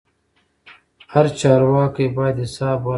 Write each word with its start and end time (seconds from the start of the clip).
هر 1.13 1.25
چارواکی 1.39 2.05
باید 2.17 2.37
حساب 2.45 2.79
ورکړي 2.81 2.89